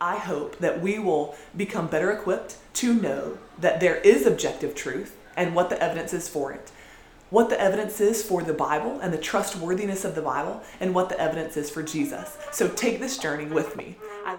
I 0.00 0.16
hope 0.16 0.58
that 0.58 0.80
we 0.80 0.98
will 0.98 1.34
become 1.56 1.86
better 1.86 2.10
equipped 2.10 2.56
to 2.74 2.94
know 2.94 3.38
that 3.58 3.80
there 3.80 3.96
is 3.96 4.26
objective 4.26 4.74
truth 4.74 5.16
and 5.36 5.54
what 5.54 5.70
the 5.70 5.82
evidence 5.82 6.12
is 6.12 6.28
for 6.28 6.52
it. 6.52 6.70
What 7.30 7.48
the 7.48 7.60
evidence 7.60 8.00
is 8.00 8.22
for 8.22 8.42
the 8.42 8.52
Bible 8.52 9.00
and 9.00 9.12
the 9.12 9.18
trustworthiness 9.18 10.04
of 10.04 10.14
the 10.14 10.22
Bible, 10.22 10.62
and 10.78 10.94
what 10.94 11.08
the 11.08 11.18
evidence 11.18 11.56
is 11.56 11.70
for 11.70 11.82
Jesus. 11.82 12.36
So 12.52 12.68
take 12.68 13.00
this 13.00 13.18
journey 13.18 13.46
with 13.46 13.76
me. 13.76 13.96
I- 14.24 14.38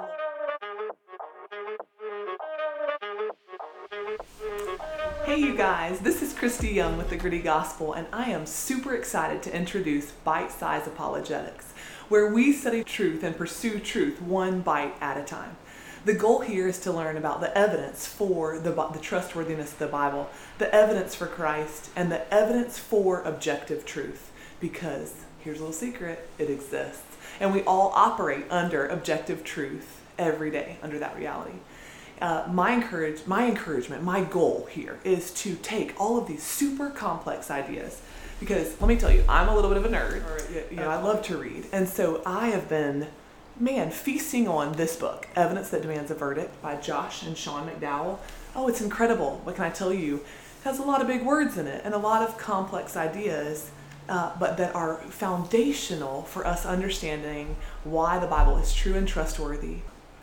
Hey, 5.26 5.40
you 5.40 5.58
guys, 5.58 6.00
this 6.02 6.22
is 6.22 6.34
Christy 6.34 6.70
Young 6.70 6.98
with 6.98 7.10
the 7.10 7.16
Gritty 7.18 7.40
Gospel, 7.40 7.94
and 7.94 8.06
I 8.14 8.30
am 8.30 8.46
super 8.46 8.94
excited 8.94 9.42
to 9.44 9.56
introduce 9.56 10.12
Bite 10.12 10.52
Size 10.52 10.86
Apologetics, 10.86 11.74
where 12.10 12.32
we 12.32 12.54
study 12.54 12.84
truth 12.84 13.24
and 13.24 13.38
pursue 13.38 13.80
truth 13.80 14.22
one 14.22 14.62
bite 14.62 14.96
at 15.02 15.18
a 15.18 15.24
time. 15.24 15.58
The 16.06 16.14
goal 16.14 16.42
here 16.42 16.68
is 16.68 16.80
to 16.82 16.92
learn 16.92 17.18
about 17.18 17.42
the 17.42 17.56
evidence 17.58 18.06
for 18.06 18.60
the, 18.60 18.72
the 18.72 19.00
trustworthiness 19.00 19.74
of 19.74 19.80
the 19.80 19.88
Bible, 19.88 20.30
the 20.60 20.74
evidence 20.74 21.16
for 21.16 21.26
Christ, 21.26 21.90
and 21.96 22.12
the 22.12 22.32
evidence 22.32 22.78
for 22.78 23.22
objective 23.22 23.86
truth. 23.86 24.32
Because 24.60 25.14
here's 25.40 25.58
a 25.58 25.62
little 25.62 25.74
secret 25.74 26.30
it 26.38 26.50
exists. 26.50 27.18
And 27.40 27.52
we 27.52 27.64
all 27.64 27.92
operate 27.96 28.46
under 28.52 28.88
objective 28.88 29.44
truth 29.44 30.02
every 30.18 30.52
day, 30.52 30.78
under 30.84 31.00
that 31.00 31.18
reality 31.18 31.60
uh, 32.22 32.48
my 32.50 32.72
encourage 32.72 33.26
my 33.26 33.48
encouragement, 33.48 34.04
my 34.04 34.24
goal 34.24 34.68
here 34.72 35.00
is 35.04 35.32
to 35.32 35.56
take 35.56 36.00
all 36.00 36.18
of 36.18 36.28
these 36.28 36.44
super 36.44 36.90
complex 36.90 37.52
ideas 37.52 38.02
because 38.40 38.80
let 38.82 38.88
me 38.88 38.98
tell 38.98 39.12
you, 39.12 39.24
I'm 39.28 39.50
a 39.50 39.56
little 39.56 39.70
bit 39.70 39.78
of 39.78 39.86
a 39.86 39.90
nerd. 39.90 40.24
Or, 40.26 40.72
you 40.72 40.78
know, 40.78 40.90
I 40.90 41.02
love 41.02 41.22
to 41.24 41.38
read, 41.38 41.66
and 41.72 41.88
so 41.88 42.22
I 42.26 42.48
have 42.48 42.70
been, 42.70 43.08
man, 43.60 43.92
feasting 43.92 44.48
on 44.48 44.74
this 44.74 44.96
book, 44.96 45.28
Evidence 45.36 45.70
That 45.70 45.82
Demands 45.82 46.12
a 46.12 46.16
Verdict 46.16 46.62
by 46.62 46.76
Josh 46.76 47.24
and 47.24 47.38
Sean 47.38 47.70
McDowell. 47.70 48.20
Oh, 48.56 48.68
it's 48.68 48.82
incredible. 48.82 49.42
What 49.44 49.56
can 49.56 49.66
I 49.66 49.70
tell 49.70 49.94
you? 49.94 50.16
It 50.16 50.64
has 50.64 50.80
a 50.80 50.84
lot 50.84 51.02
of 51.02 51.08
big 51.08 51.24
words 51.24 51.58
in 51.58 51.68
it 51.68 51.82
and 51.86 51.94
a 51.94 52.00
lot 52.00 52.28
of 52.28 52.38
complex 52.38 52.96
ideas. 52.98 53.72
Uh, 54.08 54.32
but 54.38 54.56
that 54.58 54.76
are 54.76 54.98
foundational 55.10 56.22
for 56.22 56.46
us 56.46 56.64
understanding 56.64 57.56
why 57.84 58.20
the 58.20 58.28
Bible 58.28 58.56
is 58.58 58.72
true 58.72 58.94
and 58.94 59.08
trustworthy, 59.08 59.78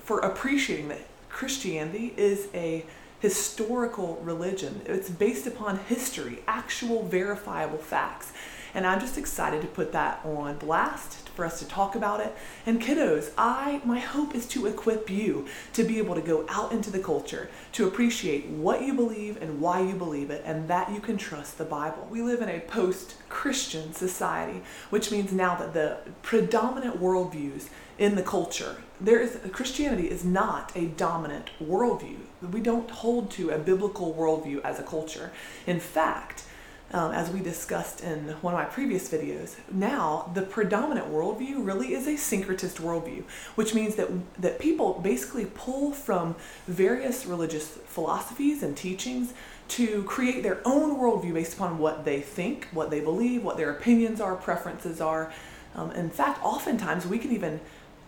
for 0.05 0.21
appreciating 0.21 0.87
that 0.87 1.01
Christianity 1.29 2.15
is 2.17 2.47
a 2.55 2.87
historical 3.23 4.17
religion. 4.17 4.83
It's 4.85 5.09
based 5.09 5.47
upon 5.47 5.79
history, 5.79 6.41
actual 6.49 7.05
verifiable 7.05 7.79
facts. 7.79 8.33
And 8.75 8.85
I'm 8.85 8.99
just 8.99 9.17
excited 9.17 9.63
to 9.63 9.69
put 9.69 9.93
that 9.93 10.21
on 10.25 10.59
blast 10.59 11.29
for 11.37 11.45
us 11.45 11.61
to 11.61 11.67
talk 11.67 11.95
about 11.95 12.21
it. 12.21 12.35
And 12.67 12.83
kiddos, 12.83 13.31
I 13.39 13.81
my 13.85 14.01
hope 14.01 14.35
is 14.35 14.47
to 14.49 14.67
equip 14.67 15.09
you 15.09 15.47
to 15.73 15.85
be 15.85 15.99
able 15.99 16.17
to 16.17 16.21
go 16.21 16.45
out 16.49 16.73
into 16.73 16.91
the 16.91 16.99
culture, 16.99 17.49
to 17.73 17.87
appreciate 17.87 18.49
what 18.49 18.83
you 18.83 18.93
believe 18.93 19.41
and 19.41 19.61
why 19.61 19.81
you 19.83 19.95
believe 19.95 20.31
it, 20.31 20.43
and 20.45 20.67
that 20.69 20.91
you 20.91 21.01
can 21.01 21.17
trust 21.17 21.59
the 21.59 21.65
Bible. 21.65 22.09
We 22.11 22.23
live 22.23 22.43
in 22.43 22.49
a 22.49 22.61
post-Christian 22.61 23.93
society, 23.93 24.63
which 24.91 25.13
means 25.13 25.33
now 25.33 25.55
that 25.57 25.75
the 25.75 25.99
predominant 26.23 27.01
worldviews 27.01 27.69
in 28.03 28.17
the 28.17 28.23
culture. 28.23 28.75
There 29.01 29.21
is 29.21 29.39
Christianity 29.53 30.11
is 30.11 30.25
not 30.25 30.73
a 30.75 30.87
dominant 30.87 31.51
worldview. 31.63 32.17
We 32.51 32.61
don't 32.61 32.91
hold 32.91 33.31
to 33.33 33.51
a 33.51 33.59
biblical 33.59 34.13
worldview 34.13 34.61
as 34.65 34.81
a 34.81 34.83
culture. 34.83 35.31
In 35.69 35.79
fact, 35.79 36.45
um, 36.93 37.13
as 37.13 37.31
we 37.31 37.39
discussed 37.39 38.01
in 38.01 38.31
one 38.43 38.55
of 38.55 38.59
my 38.59 38.65
previous 38.65 39.09
videos, 39.09 39.55
now 39.71 40.33
the 40.35 40.43
predominant 40.43 41.13
worldview 41.13 41.65
really 41.65 41.95
is 41.95 42.09
a 42.09 42.15
syncretist 42.15 42.81
worldview, 42.81 43.23
which 43.55 43.73
means 43.73 43.95
that 43.95 44.09
that 44.41 44.59
people 44.59 45.01
basically 45.01 45.47
pull 45.47 45.93
from 45.93 46.35
various 46.67 47.25
religious 47.25 47.69
philosophies 47.87 48.65
and 48.65 48.77
teachings 48.77 49.33
to 49.69 50.03
create 50.03 50.43
their 50.43 50.61
own 50.65 50.97
worldview 50.97 51.35
based 51.35 51.55
upon 51.55 51.79
what 51.79 52.05
they 52.05 52.21
think, 52.21 52.67
what 52.73 52.91
they 52.91 53.01
believe, 53.01 53.45
what 53.45 53.57
their 53.57 53.71
opinions 53.71 54.21
are, 54.21 54.35
preferences 54.35 55.01
are. 55.01 55.33
Um, 55.75 55.91
in 55.93 56.11
fact, 56.11 56.45
oftentimes 56.45 57.07
we 57.07 57.19
can 57.19 57.33
even 57.33 57.61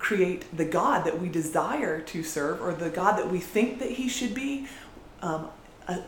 create 0.05 0.55
the 0.55 0.67
God 0.67 1.07
that 1.07 1.19
we 1.19 1.31
desire 1.31 1.99
to 1.99 2.23
serve 2.23 2.61
or 2.61 2.75
the 2.75 2.91
God 2.91 3.17
that 3.17 3.31
we 3.31 3.39
think 3.39 3.79
that 3.79 3.93
He 3.93 4.07
should 4.07 4.35
be. 4.35 4.67
Um, 5.23 5.49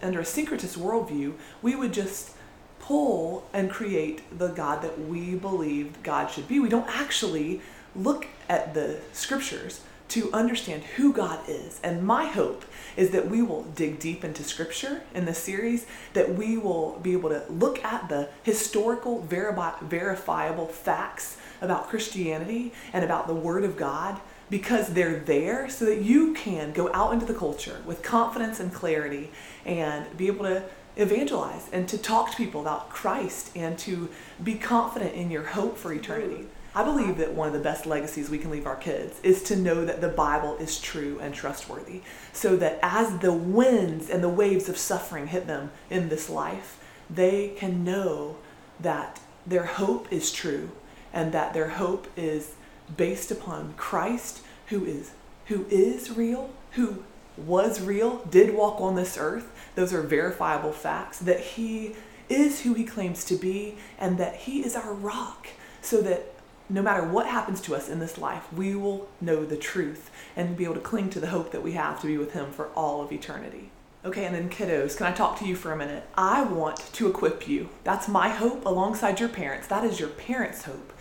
under 0.02 0.20
a 0.20 0.24
syncretist 0.24 0.76
worldview, 0.76 1.32
we 1.62 1.74
would 1.74 1.94
just 1.94 2.32
pull 2.78 3.48
and 3.54 3.70
create 3.70 4.38
the 4.38 4.48
God 4.48 4.82
that 4.82 5.06
we 5.08 5.34
believed 5.34 6.02
God 6.02 6.30
should 6.30 6.46
be. 6.46 6.60
We 6.60 6.68
don't 6.68 6.88
actually 6.88 7.62
look 7.94 8.26
at 8.50 8.74
the 8.74 9.00
scriptures 9.12 9.80
to 10.08 10.30
understand 10.32 10.82
who 10.96 11.12
God 11.12 11.40
is. 11.48 11.80
And 11.82 12.04
my 12.04 12.26
hope 12.26 12.66
is 12.96 13.10
that 13.10 13.30
we 13.30 13.40
will 13.40 13.62
dig 13.62 13.98
deep 13.98 14.24
into 14.24 14.44
scripture 14.44 15.02
in 15.14 15.24
this 15.24 15.38
series, 15.38 15.86
that 16.12 16.34
we 16.34 16.58
will 16.58 16.98
be 17.02 17.12
able 17.12 17.30
to 17.30 17.44
look 17.48 17.82
at 17.82 18.10
the 18.10 18.28
historical, 18.42 19.22
verifiable 19.22 20.66
facts 20.66 21.38
about 21.60 21.88
Christianity 21.88 22.72
and 22.92 23.04
about 23.04 23.26
the 23.26 23.34
Word 23.34 23.64
of 23.64 23.76
God 23.76 24.20
because 24.48 24.88
they're 24.88 25.20
there 25.20 25.68
so 25.68 25.84
that 25.86 26.02
you 26.02 26.32
can 26.34 26.72
go 26.72 26.92
out 26.92 27.12
into 27.12 27.26
the 27.26 27.34
culture 27.34 27.80
with 27.84 28.02
confidence 28.02 28.60
and 28.60 28.72
clarity 28.72 29.30
and 29.64 30.16
be 30.16 30.28
able 30.28 30.44
to 30.44 30.62
evangelize 30.96 31.68
and 31.72 31.88
to 31.88 31.98
talk 31.98 32.30
to 32.30 32.36
people 32.36 32.60
about 32.60 32.88
Christ 32.88 33.50
and 33.56 33.78
to 33.80 34.08
be 34.42 34.54
confident 34.54 35.14
in 35.14 35.30
your 35.30 35.42
hope 35.42 35.76
for 35.76 35.92
eternity. 35.92 36.46
I 36.74 36.84
believe 36.84 37.16
that 37.18 37.32
one 37.32 37.48
of 37.48 37.54
the 37.54 37.60
best 37.60 37.86
legacies 37.86 38.28
we 38.28 38.38
can 38.38 38.50
leave 38.50 38.66
our 38.66 38.76
kids 38.76 39.18
is 39.22 39.42
to 39.44 39.56
know 39.56 39.84
that 39.86 40.02
the 40.02 40.08
Bible 40.08 40.56
is 40.58 40.78
true 40.78 41.18
and 41.20 41.34
trustworthy, 41.34 42.02
so 42.34 42.54
that 42.56 42.78
as 42.82 43.18
the 43.18 43.32
winds 43.32 44.10
and 44.10 44.22
the 44.22 44.28
waves 44.28 44.68
of 44.68 44.76
suffering 44.76 45.28
hit 45.28 45.46
them 45.46 45.70
in 45.88 46.10
this 46.10 46.28
life, 46.28 46.78
they 47.08 47.54
can 47.56 47.82
know 47.82 48.36
that 48.78 49.20
their 49.46 49.64
hope 49.64 50.12
is 50.12 50.30
true 50.30 50.70
and 51.16 51.32
that 51.32 51.54
their 51.54 51.71
hope 51.71 52.06
is 52.15 52.53
based 52.94 53.31
upon 53.31 53.72
Christ 53.78 54.43
who 54.66 54.84
is 54.84 55.12
who 55.47 55.65
is 55.71 56.10
real, 56.10 56.50
who 56.72 57.04
was 57.37 57.81
real, 57.81 58.19
did 58.31 58.54
walk 58.54 58.81
on 58.81 58.97
this 58.97 59.16
earth. 59.16 59.50
Those 59.77 59.93
are 59.93 60.03
verifiable 60.03 60.72
facts 60.72 61.19
that 61.21 61.41
he 61.41 61.94
is 62.28 62.62
who 62.62 62.75
he 62.75 62.84
claims 62.84 63.25
to 63.27 63.37
be 63.37 63.77
and 63.99 64.19
that 64.19 64.34
he 64.34 64.65
is 64.65 64.77
our 64.77 64.93
rock 64.93 65.49
so 65.81 66.03
that 66.03 66.34
no 66.69 66.82
matter 66.82 67.04
what 67.04 67.27
happens 67.27 67.60
to 67.62 67.77
us 67.77 67.88
in 67.88 68.00
this 68.00 68.19
life, 68.19 68.53
we 68.53 68.75
will 68.75 69.09
know 69.21 69.44
the 69.44 69.56
truth 69.56 70.10
and 70.34 70.56
be 70.56 70.65
able 70.65 70.75
to 70.75 70.81
cling 70.81 71.09
to 71.10 71.21
the 71.21 71.28
hope 71.28 71.53
that 71.53 71.62
we 71.62 71.72
have 71.72 72.00
to 72.00 72.09
be 72.09 72.19
with 72.19 72.33
him 72.33 72.50
for 72.50 72.66
all 72.75 73.00
of 73.00 73.12
eternity. 73.12 73.71
Okay, 74.06 74.24
and 74.24 74.36
then 74.36 74.48
kiddos, 74.48 74.96
can 74.96 75.06
I 75.06 75.10
talk 75.10 75.36
to 75.40 75.44
you 75.44 75.56
for 75.56 75.72
a 75.72 75.76
minute? 75.76 76.04
I 76.16 76.44
want 76.44 76.76
to 76.92 77.08
equip 77.08 77.48
you. 77.48 77.70
That's 77.82 78.06
my 78.06 78.28
hope 78.28 78.64
alongside 78.64 79.18
your 79.18 79.28
parents. 79.28 79.66
That 79.66 79.82
is 79.82 79.98
your 79.98 80.10
parents' 80.10 80.62
hope. 80.62 80.92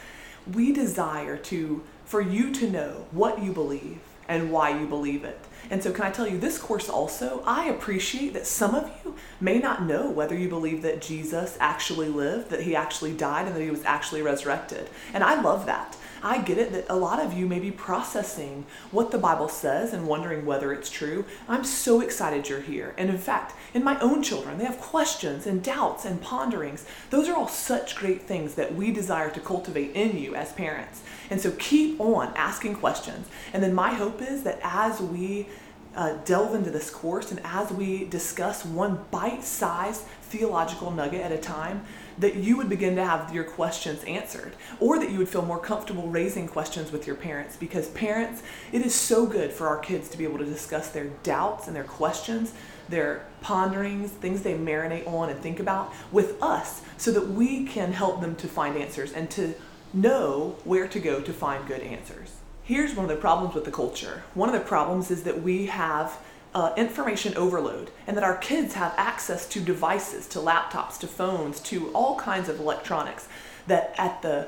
We 0.52 0.74
desire 0.74 1.38
to 1.38 1.84
for 2.04 2.20
you 2.20 2.52
to 2.54 2.68
know 2.68 3.06
what 3.12 3.44
you 3.44 3.52
believe 3.52 4.00
and 4.28 4.52
why 4.52 4.80
you 4.80 4.88
believe 4.88 5.24
it. 5.24 5.40
And 5.70 5.84
so, 5.84 5.92
can 5.92 6.06
I 6.06 6.10
tell 6.10 6.28
you, 6.28 6.40
this 6.40 6.58
course 6.58 6.90
also, 6.90 7.44
I 7.46 7.66
appreciate 7.66 8.34
that 8.34 8.48
some 8.48 8.74
of 8.74 8.92
you 9.04 9.16
may 9.40 9.60
not 9.60 9.84
know 9.84 10.10
whether 10.10 10.36
you 10.36 10.50
believe 10.50 10.82
that 10.82 11.04
Jesus 11.04 11.58
actually 11.60 12.10
lived, 12.10 12.50
that 12.50 12.62
he 12.62 12.76
actually 12.76 13.14
died, 13.14 13.46
and 13.46 13.56
that 13.56 13.62
he 13.62 13.70
was 13.70 13.86
actually 13.86 14.24
resurrected. 14.24 14.90
And 15.14 15.24
I 15.24 15.40
love 15.40 15.68
that. 15.68 15.96
I 16.26 16.40
get 16.40 16.58
it 16.58 16.72
that 16.72 16.88
a 16.90 16.96
lot 16.96 17.20
of 17.20 17.34
you 17.34 17.46
may 17.46 17.60
be 17.60 17.70
processing 17.70 18.66
what 18.90 19.12
the 19.12 19.20
Bible 19.20 19.48
says 19.48 19.94
and 19.94 20.08
wondering 20.08 20.44
whether 20.44 20.74
it's 20.74 20.90
true. 20.90 21.24
I'm 21.48 21.64
so 21.64 22.02
excited 22.02 22.50
you're 22.50 22.62
here. 22.62 22.96
And 22.98 23.12
in 23.12 23.20
fact, 23.20 23.54
in 23.76 23.84
my 23.84 24.00
own 24.00 24.24
children, 24.24 24.58
they 24.58 24.66
have 24.66 24.82
questions 24.82 25.46
and 25.46 25.62
doubts 25.62 26.04
and 26.04 26.20
ponderings. 26.20 26.84
Those 27.12 27.30
are 27.30 27.36
all 27.36 27.48
such 27.48 27.96
great 27.96 28.24
things 28.24 28.56
that 28.56 28.74
we 28.74 28.90
desire 28.90 29.30
to 29.30 29.40
cultivate 29.40 29.96
in 29.96 30.18
you 30.18 30.34
as 30.34 30.52
parents. 30.52 31.04
And 31.30 31.40
so 31.40 31.52
keep 31.52 32.02
on 32.02 32.34
asking 32.36 32.78
questions. 32.78 33.28
And 33.54 33.62
then 33.62 33.76
my 33.76 33.94
hope 33.94 34.20
is 34.20 34.42
that 34.44 34.60
as 34.64 35.00
we 35.00 35.48
uh, 35.96 36.18
delve 36.26 36.56
into 36.56 36.72
this 36.72 36.90
course 36.90 37.30
and 37.30 37.40
as 37.44 37.72
we 37.72 38.06
discuss 38.06 38.66
one 38.66 39.06
bite 39.12 39.44
sized 39.44 40.02
theological 40.24 40.90
nugget 40.90 41.22
at 41.22 41.32
a 41.32 41.38
time, 41.38 41.86
that 42.18 42.36
you 42.36 42.58
would 42.58 42.70
begin 42.70 42.96
to 42.96 43.04
have 43.04 43.34
your 43.34 43.44
questions 43.44 44.04
answered, 44.06 44.54
or 44.80 45.00
that 45.00 45.12
you 45.12 45.18
would 45.18 45.30
feel 45.30 45.46
more 45.46 45.60
comfortable 45.60 46.08
raising 46.08 46.48
questions 46.48 46.92
with 46.92 47.06
your 47.06 47.16
parents. 47.16 47.58
Because 47.58 47.90
parents, 47.90 48.42
it 48.72 48.86
is 48.86 48.96
so 48.96 49.26
good 49.26 49.52
for 49.52 49.68
our 49.68 49.78
kids 49.78 50.10
to 50.10 50.18
be 50.18 50.24
able 50.24 50.38
to 50.38 50.46
discuss 50.46 50.90
their 50.90 51.08
doubts 51.24 51.68
and 51.68 51.76
their 51.76 51.84
questions, 51.84 52.54
their 52.88 53.26
ponderings, 53.42 54.12
things 54.12 54.44
they 54.44 54.54
marinate 54.54 55.08
on 55.08 55.30
and 55.30 55.40
think 55.40 55.60
about 55.60 55.94
with 56.12 56.42
us, 56.42 56.82
so 56.98 57.12
that 57.12 57.28
we 57.28 57.66
can 57.66 57.92
help 57.92 58.22
them 58.22 58.36
to 58.36 58.48
find 58.48 58.78
answers 58.78 59.12
and 59.12 59.30
to 59.32 59.54
know 59.94 60.56
where 60.64 60.88
to 60.88 61.00
go 61.00 61.22
to 61.22 61.34
find 61.34 61.68
good 61.68 61.82
answers. 61.82 62.36
Here's 62.64 62.96
one 62.96 63.06
of 63.06 63.10
the 63.10 63.18
problems 63.18 63.54
with 63.54 63.66
the 63.66 63.72
culture. 63.72 64.24
One 64.34 64.50
of 64.50 64.54
the 64.54 64.68
problems 64.68 65.12
is 65.12 65.24
that 65.24 65.42
we 65.42 65.68
have 65.68 66.18
uh, 66.56 66.74
information 66.78 67.36
overload 67.36 67.92
and 68.08 68.18
that 68.18 68.24
our 68.24 68.38
kids 68.38 68.74
have 68.74 68.94
access 68.98 69.48
to 69.50 69.60
devices, 69.60 70.26
to 70.28 70.40
laptops, 70.40 70.98
to 70.98 71.06
phones, 71.06 71.60
to 71.60 71.90
all 71.92 72.18
kinds 72.18 72.50
of 72.50 72.60
electronics 72.60 73.28
that 73.68 73.94
at 73.98 74.22
the 74.24 74.48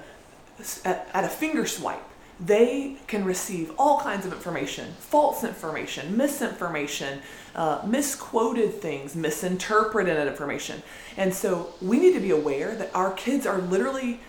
at, 0.85 1.07
at 1.13 1.23
a 1.23 1.29
finger 1.29 1.67
swipe 1.67 2.01
they 2.39 2.95
can 3.07 3.25
receive 3.25 3.71
all 3.79 3.99
kinds 3.99 4.25
of 4.25 4.31
information 4.31 4.93
false 4.99 5.43
information, 5.43 6.15
misinformation, 6.15 7.19
uh, 7.55 7.81
misquoted 7.85 8.73
things, 8.81 9.15
misinterpreted 9.15 10.27
information. 10.27 10.83
And 11.17 11.33
so 11.33 11.73
we 11.81 11.99
need 11.99 12.13
to 12.13 12.19
be 12.19 12.31
aware 12.31 12.75
that 12.75 12.93
our 12.93 13.11
kids 13.11 13.45
are 13.45 13.59
literally 13.59 14.19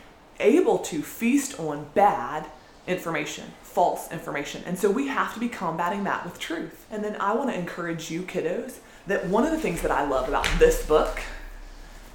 able 0.41 0.79
to 0.79 1.03
feast 1.03 1.59
on 1.61 1.87
bad 1.95 2.47
information, 2.87 3.53
false 3.79 4.11
information. 4.11 4.61
And 4.67 4.77
so 4.77 4.91
we 4.91 5.07
have 5.07 5.33
to 5.35 5.39
be 5.39 5.49
combating 5.49 6.03
that 6.03 6.25
with 6.25 6.41
truth. 6.41 6.85
And 6.91 7.05
then 7.05 7.15
I 7.21 7.33
want 7.37 7.49
to 7.51 7.57
encourage 7.57 8.11
you, 8.11 8.23
kiddos, 8.23 8.79
that 9.07 9.29
one 9.29 9.45
of 9.45 9.53
the 9.53 9.61
things 9.61 9.83
that 9.83 9.93
I 9.93 10.05
love 10.05 10.27
about 10.27 10.49
this 10.59 10.85
book 10.85 11.21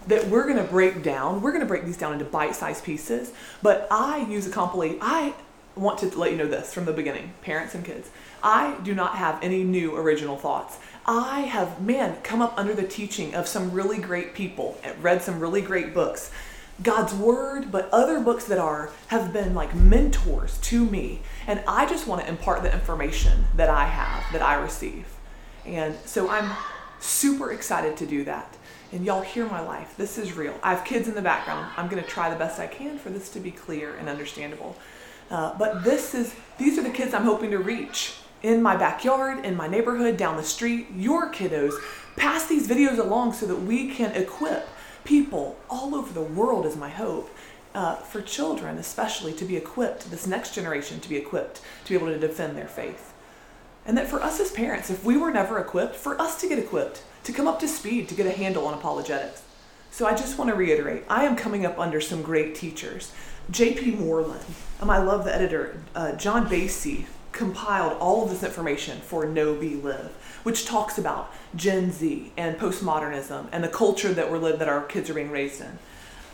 that 0.07 0.27
we're 0.27 0.43
going 0.43 0.57
to 0.57 0.69
break 0.69 1.01
down, 1.01 1.41
we're 1.41 1.51
going 1.51 1.61
to 1.61 1.65
break 1.65 1.85
these 1.85 1.95
down 1.95 2.11
into 2.11 2.25
bite-sized 2.25 2.83
pieces, 2.83 3.31
but 3.61 3.87
I 3.89 4.27
use 4.29 4.45
a 4.45 4.49
compilation. 4.49 4.99
I 5.01 5.35
want 5.77 5.99
to 5.99 6.19
let 6.19 6.31
you 6.31 6.37
know 6.37 6.47
this 6.47 6.73
from 6.73 6.83
the 6.83 6.91
beginning, 6.91 7.31
parents 7.43 7.73
and 7.73 7.85
kids. 7.85 8.09
I 8.43 8.77
do 8.83 8.93
not 8.93 9.15
have 9.15 9.41
any 9.41 9.63
new 9.63 9.95
original 9.95 10.35
thoughts. 10.35 10.79
I 11.05 11.43
have, 11.43 11.81
man, 11.81 12.17
come 12.23 12.41
up 12.41 12.57
under 12.57 12.73
the 12.73 12.85
teaching 12.85 13.35
of 13.35 13.47
some 13.47 13.71
really 13.71 13.99
great 13.99 14.33
people, 14.33 14.77
and 14.83 15.01
read 15.01 15.21
some 15.21 15.39
really 15.39 15.61
great 15.61 15.93
books. 15.93 16.29
God's 16.81 17.13
word, 17.13 17.71
but 17.71 17.87
other 17.91 18.19
books 18.19 18.43
that 18.45 18.57
are 18.57 18.89
have 19.07 19.31
been 19.31 19.55
like 19.55 19.73
mentors 19.73 20.57
to 20.57 20.83
me. 20.83 21.21
And 21.47 21.61
I 21.67 21.85
just 21.85 22.07
want 22.07 22.21
to 22.21 22.27
impart 22.27 22.63
the 22.63 22.73
information 22.73 23.45
that 23.55 23.69
I 23.69 23.85
have, 23.85 24.31
that 24.31 24.41
I 24.41 24.55
receive. 24.55 25.05
And 25.65 25.95
so 26.05 26.29
I'm 26.29 26.55
super 26.99 27.51
excited 27.51 27.97
to 27.97 28.05
do 28.05 28.23
that. 28.25 28.57
And 28.91 29.05
y'all 29.05 29.21
hear 29.21 29.45
my 29.47 29.59
life. 29.59 29.95
This 29.97 30.17
is 30.17 30.37
real. 30.37 30.57
I 30.61 30.73
have 30.73 30.85
kids 30.85 31.07
in 31.07 31.15
the 31.15 31.21
background. 31.21 31.67
I'm 31.77 31.89
going 31.89 32.01
to 32.01 32.07
try 32.07 32.29
the 32.29 32.35
best 32.35 32.59
I 32.59 32.67
can 32.67 32.97
for 32.97 33.09
this 33.09 33.29
to 33.29 33.39
be 33.39 33.51
clear 33.51 33.95
and 33.95 34.07
understandable. 34.07 34.77
Uh, 35.31 35.57
but 35.57 35.83
this 35.83 36.13
is 36.13 36.35
these 36.57 36.77
are 36.77 36.83
the 36.83 36.91
kids 36.91 37.13
I'm 37.13 37.23
hoping 37.23 37.51
to 37.51 37.57
reach 37.57 38.13
in 38.43 38.61
my 38.61 38.75
backyard, 38.75 39.45
in 39.45 39.55
my 39.55 39.67
neighborhood, 39.67 40.15
down 40.17 40.37
the 40.37 40.43
street. 40.43 40.87
Your 40.95 41.31
kiddos. 41.31 41.73
Pass 42.17 42.45
these 42.45 42.67
videos 42.67 42.99
along 42.99 43.33
so 43.33 43.47
that 43.47 43.55
we 43.55 43.89
can 43.89 44.11
equip 44.11 44.67
people 45.03 45.57
all 45.69 45.95
over 45.95 46.13
the 46.13 46.21
world. 46.21 46.65
Is 46.65 46.77
my 46.77 46.89
hope. 46.89 47.29
Uh, 47.73 47.95
for 47.95 48.21
children, 48.21 48.77
especially, 48.77 49.33
to 49.33 49.45
be 49.45 49.57
equipped, 49.57 50.11
this 50.11 50.27
next 50.27 50.53
generation 50.53 50.99
to 50.99 51.09
be 51.09 51.17
equipped 51.17 51.59
to 51.83 51.89
be 51.89 51.95
able 51.95 52.13
to 52.13 52.19
defend 52.19 52.55
their 52.55 52.67
faith. 52.67 53.13
And 53.85 53.97
that 53.97 54.07
for 54.07 54.21
us 54.21 54.39
as 54.39 54.51
parents, 54.51 54.89
if 54.89 55.03
we 55.03 55.17
were 55.17 55.31
never 55.31 55.59
equipped, 55.59 55.95
for 55.95 56.19
us 56.21 56.39
to 56.41 56.47
get 56.47 56.59
equipped, 56.59 57.03
to 57.23 57.33
come 57.33 57.47
up 57.47 57.59
to 57.59 57.67
speed, 57.67 58.07
to 58.09 58.15
get 58.15 58.27
a 58.27 58.31
handle 58.31 58.67
on 58.67 58.73
apologetics. 58.73 59.43
So 59.91 60.05
I 60.05 60.15
just 60.15 60.37
want 60.37 60.49
to 60.49 60.55
reiterate 60.55 61.03
I 61.09 61.25
am 61.25 61.35
coming 61.35 61.65
up 61.65 61.77
under 61.77 62.01
some 62.01 62.21
great 62.21 62.55
teachers. 62.55 63.11
J.P. 63.51 63.91
Moreland, 63.91 64.45
um, 64.81 64.89
I 64.89 64.99
love 64.99 65.25
the 65.25 65.35
editor, 65.35 65.81
uh, 65.95 66.13
John 66.13 66.47
Basie 66.47 67.05
compiled 67.31 67.97
all 67.99 68.23
of 68.23 68.29
this 68.29 68.43
information 68.43 68.99
for 69.01 69.25
Know 69.25 69.55
Be 69.55 69.75
Live, 69.75 70.11
which 70.43 70.65
talks 70.65 70.97
about 70.97 71.33
Gen 71.55 71.91
Z 71.91 72.31
and 72.37 72.57
postmodernism 72.57 73.47
and 73.51 73.63
the 73.63 73.67
culture 73.67 74.13
that 74.13 74.31
we're 74.31 74.37
live 74.37 74.59
that 74.59 74.69
our 74.69 74.83
kids 74.83 75.09
are 75.09 75.13
being 75.13 75.31
raised 75.31 75.61
in. 75.61 75.77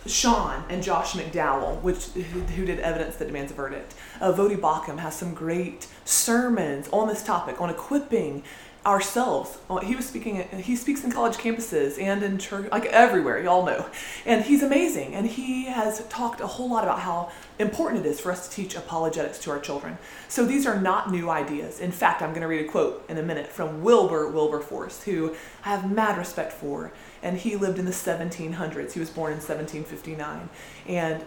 Sean 0.09 0.63
and 0.69 0.83
Josh 0.83 1.13
McDowell, 1.13 1.81
which 1.81 2.05
who, 2.07 2.65
did 2.65 2.79
Evidence 2.79 3.15
That 3.17 3.25
Demands 3.25 3.51
a 3.51 3.55
Verdict. 3.55 3.93
Uh, 4.19 4.31
Voddie 4.31 4.59
Baucham 4.59 4.99
has 4.99 5.15
some 5.15 5.33
great 5.33 5.87
sermons 6.05 6.89
on 6.89 7.07
this 7.07 7.23
topic, 7.23 7.61
on 7.61 7.69
equipping 7.69 8.43
ourselves. 8.89 9.59
Uh, 9.69 9.77
he 9.77 9.95
was 9.95 10.07
speaking. 10.07 10.47
He 10.57 10.75
speaks 10.75 11.03
in 11.03 11.11
college 11.11 11.37
campuses 11.37 12.01
and 12.01 12.23
in 12.23 12.39
church, 12.39 12.71
like 12.71 12.85
everywhere. 12.85 13.41
Y'all 13.41 13.63
know, 13.63 13.85
and 14.25 14.43
he's 14.43 14.63
amazing. 14.63 15.13
And 15.13 15.27
he 15.27 15.65
has 15.65 16.03
talked 16.07 16.41
a 16.41 16.47
whole 16.47 16.71
lot 16.71 16.83
about 16.83 16.99
how 16.99 17.31
important 17.59 18.03
it 18.03 18.09
is 18.09 18.19
for 18.19 18.31
us 18.31 18.49
to 18.49 18.55
teach 18.55 18.75
apologetics 18.75 19.37
to 19.39 19.51
our 19.51 19.59
children. 19.59 19.99
So 20.27 20.43
these 20.43 20.65
are 20.65 20.81
not 20.81 21.11
new 21.11 21.29
ideas. 21.29 21.79
In 21.79 21.91
fact, 21.91 22.23
I'm 22.23 22.31
going 22.31 22.41
to 22.41 22.47
read 22.47 22.65
a 22.65 22.67
quote 22.67 23.05
in 23.07 23.19
a 23.19 23.23
minute 23.23 23.47
from 23.47 23.83
Wilbur 23.83 24.27
Wilberforce, 24.29 25.03
who 25.03 25.35
I 25.63 25.69
have 25.69 25.91
mad 25.91 26.17
respect 26.17 26.51
for, 26.51 26.91
and 27.21 27.37
he 27.37 27.55
lived 27.55 27.77
in 27.77 27.85
the 27.85 27.91
1700s. 27.91 28.93
He 28.93 28.99
was 28.99 29.11
born 29.11 29.33
in 29.33 29.37
1759, 29.37 30.49
and 30.87 31.23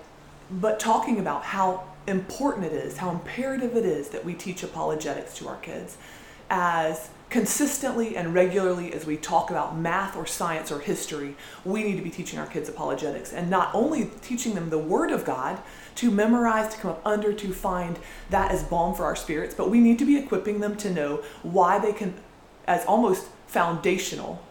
but 0.50 0.81
talking 0.81 1.20
about 1.20 1.44
how 1.44 1.85
important 2.08 2.67
it 2.67 2.73
is, 2.73 2.97
how 2.97 3.11
imperative 3.11 3.76
it 3.76 3.87
is 3.87 4.08
that 4.08 4.25
we 4.25 4.35
teach 4.35 4.65
apologetics 4.65 5.35
to 5.37 5.49
our 5.49 5.56
kids 5.58 5.97
as 6.50 7.08
consistently 7.32 8.14
and 8.14 8.34
regularly 8.34 8.93
as 8.93 9.06
we 9.06 9.17
talk 9.17 9.50
about 9.50 9.75
math 9.75 10.14
or 10.17 10.26
science 10.26 10.70
or 10.70 10.79
history, 10.81 11.34
we 11.64 11.82
need 11.82 11.96
to 11.96 12.02
be 12.02 12.11
teaching 12.11 12.38
our 12.38 12.46
kids 12.46 12.69
apologetics 12.69 13.32
and 13.32 13.49
not 13.49 13.75
only 13.75 14.11
teaching 14.20 14.55
them 14.55 14.69
the 14.69 14.79
Word 14.79 15.11
of 15.11 15.25
God 15.25 15.58
to 15.94 16.11
memorize, 16.11 16.75
to 16.75 16.79
come 16.79 16.90
up 16.90 17.00
under, 17.06 17.32
to 17.32 17.52
find 17.55 17.99
that 18.29 18.50
as 18.50 18.62
balm 18.62 18.94
for 18.94 19.05
our 19.05 19.17
spirits, 19.17 19.55
but 19.55 19.70
we 19.70 19.81
need 19.81 19.99
to 19.99 20.05
be 20.05 20.19
equipping 20.19 20.61
them 20.61 20.76
to 20.76 20.90
know 20.90 21.23
why 21.43 21.79
they 21.79 21.94
can, 21.94 22.14
as 22.67 22.84
almost 22.84 23.26
foundational 23.46 24.44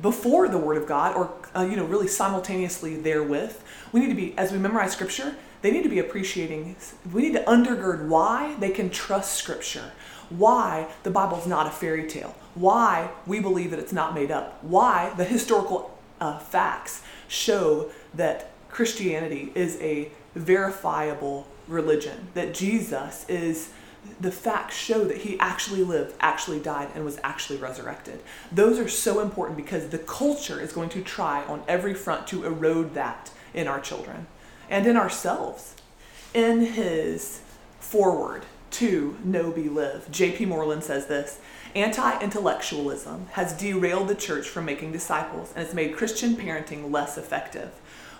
before 0.00 0.48
the 0.48 0.58
Word 0.58 0.78
of 0.78 0.86
God 0.86 1.14
or, 1.14 1.30
uh, 1.54 1.68
you 1.68 1.76
know, 1.76 1.84
really 1.84 2.08
simultaneously 2.08 2.96
therewith. 2.96 3.60
We 3.92 4.00
need 4.00 4.08
to 4.08 4.14
be, 4.14 4.36
as 4.38 4.52
we 4.52 4.58
memorize 4.58 4.92
Scripture, 4.92 5.36
they 5.62 5.70
need 5.70 5.82
to 5.82 5.88
be 5.88 5.98
appreciating, 5.98 6.76
we 7.12 7.22
need 7.22 7.34
to 7.34 7.42
undergird 7.44 8.08
why 8.08 8.56
they 8.58 8.70
can 8.70 8.90
trust 8.90 9.34
Scripture 9.34 9.92
why 10.30 10.88
the 11.02 11.10
Bible 11.10 11.38
is 11.38 11.46
not 11.46 11.66
a 11.66 11.70
fairy 11.70 12.08
tale, 12.08 12.34
why 12.54 13.10
we 13.26 13.40
believe 13.40 13.70
that 13.72 13.80
it's 13.80 13.92
not 13.92 14.14
made 14.14 14.30
up, 14.30 14.62
why 14.62 15.12
the 15.16 15.24
historical 15.24 15.98
uh, 16.20 16.38
facts 16.38 17.02
show 17.28 17.90
that 18.14 18.50
Christianity 18.70 19.52
is 19.54 19.76
a 19.80 20.10
verifiable 20.34 21.48
religion, 21.66 22.28
that 22.34 22.54
Jesus 22.54 23.26
is 23.28 23.70
the 24.20 24.32
facts 24.32 24.76
show 24.76 25.04
that 25.04 25.18
he 25.18 25.38
actually 25.40 25.82
lived, 25.82 26.14
actually 26.20 26.60
died, 26.60 26.88
and 26.94 27.04
was 27.04 27.18
actually 27.22 27.58
resurrected. 27.58 28.20
Those 28.50 28.78
are 28.78 28.88
so 28.88 29.20
important 29.20 29.56
because 29.56 29.88
the 29.88 29.98
culture 29.98 30.60
is 30.60 30.72
going 30.72 30.88
to 30.90 31.02
try 31.02 31.44
on 31.44 31.62
every 31.68 31.92
front 31.92 32.26
to 32.28 32.44
erode 32.44 32.94
that 32.94 33.30
in 33.52 33.68
our 33.68 33.80
children 33.80 34.26
and 34.70 34.86
in 34.86 34.96
ourselves. 34.96 35.74
In 36.32 36.60
his 36.60 37.40
foreword 37.80 38.44
to 38.70 39.18
Know 39.24 39.50
Be 39.50 39.68
Live. 39.68 40.10
J.P. 40.10 40.46
Moreland 40.46 40.84
says 40.84 41.06
this 41.06 41.40
Anti 41.74 42.20
intellectualism 42.20 43.26
has 43.32 43.52
derailed 43.52 44.08
the 44.08 44.14
church 44.14 44.48
from 44.48 44.64
making 44.64 44.92
disciples 44.92 45.52
and 45.54 45.64
has 45.66 45.74
made 45.74 45.96
Christian 45.96 46.36
parenting 46.36 46.90
less 46.90 47.18
effective. 47.18 47.72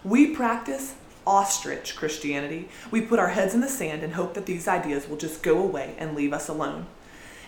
We 0.04 0.34
practice 0.34 0.94
ostrich 1.26 1.94
Christianity. 1.96 2.68
We 2.90 3.02
put 3.02 3.18
our 3.18 3.28
heads 3.28 3.54
in 3.54 3.60
the 3.60 3.68
sand 3.68 4.02
and 4.02 4.14
hope 4.14 4.34
that 4.34 4.46
these 4.46 4.66
ideas 4.66 5.08
will 5.08 5.16
just 5.16 5.42
go 5.42 5.58
away 5.62 5.94
and 5.98 6.16
leave 6.16 6.32
us 6.32 6.48
alone. 6.48 6.86